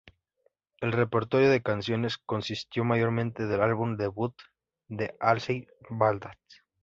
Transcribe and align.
El 0.79 0.93
repertorio 0.93 1.51
de 1.51 1.61
canciones 1.61 2.17
consistió 2.17 2.83
mayormente 2.83 3.45
del 3.45 3.61
álbum 3.61 3.97
debut 3.97 4.33
de 4.87 5.15
Halsey, 5.19 5.67
"Badlands". 5.91 6.63